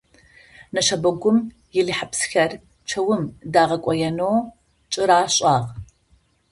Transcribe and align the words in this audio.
Нэшэбэгум 0.73 1.37
илыхьэпсхэр 1.79 2.51
чэум 2.89 3.23
дагъэкӏоенэу 3.53 4.37
кӏэрашӏагъ. 4.91 5.69